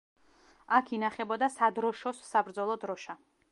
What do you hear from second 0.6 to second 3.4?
აქ ინახებოდა სადროშოს საბრძოლო დროშა.